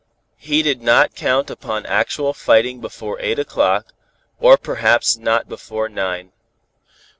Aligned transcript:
He 0.39 0.63
did 0.63 0.81
not 0.81 1.13
count 1.13 1.51
upon 1.51 1.85
actual 1.85 2.33
fighting 2.33 2.81
before 2.81 3.19
eight 3.21 3.37
o'clock, 3.37 3.93
or 4.39 4.57
perhaps 4.57 5.15
not 5.15 5.47
before 5.47 5.87
nine. 5.89 6.31